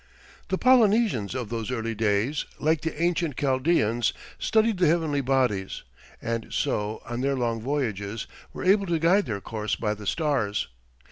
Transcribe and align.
The 0.47 0.57
Polynesians 0.57 1.35
of 1.35 1.49
those 1.49 1.69
early 1.69 1.93
days, 1.93 2.45
like 2.57 2.81
the 2.81 2.99
ancient 2.99 3.37
Chaldeans, 3.37 4.13
studied 4.39 4.79
the 4.79 4.87
heavenly 4.87 5.21
bodies, 5.21 5.83
and 6.19 6.47
so, 6.51 7.03
on 7.05 7.21
their 7.21 7.35
long 7.35 7.61
voyages, 7.61 8.25
were 8.51 8.63
able 8.63 8.87
to 8.87 8.97
guide 8.97 9.27
their 9.27 9.41
course 9.41 9.75
by 9.75 9.93
the 9.93 10.07
stars. 10.07 10.69